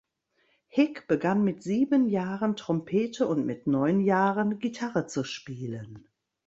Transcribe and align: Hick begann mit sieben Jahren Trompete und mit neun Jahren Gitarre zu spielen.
Hick 0.67 1.07
begann 1.07 1.43
mit 1.43 1.61
sieben 1.61 2.09
Jahren 2.09 2.55
Trompete 2.55 3.27
und 3.27 3.45
mit 3.45 3.67
neun 3.67 3.99
Jahren 4.01 4.57
Gitarre 4.57 5.05
zu 5.05 5.23
spielen. 5.23 6.07